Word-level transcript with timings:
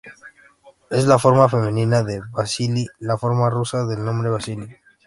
Es 0.89 1.05
la 1.05 1.19
forma 1.19 1.47
femenina 1.47 2.01
de 2.01 2.23
"Vasili", 2.31 2.87
la 2.97 3.19
forma 3.19 3.51
rusa 3.51 3.85
del 3.85 4.03
nombre 4.03 4.31
Basilio. 4.31 4.75